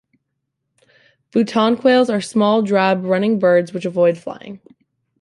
[1.31, 4.59] Buttonquails are small, drab, running birds, which avoid flying.